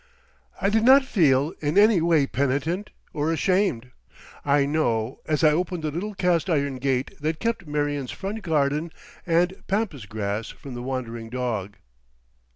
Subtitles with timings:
[0.59, 3.91] I did not feel in any way penitent or ashamed,
[4.43, 8.89] I know, as I opened the little cast iron gate that kept Marion's front grader
[9.27, 11.75] and Pampas Grass from the wandering dog.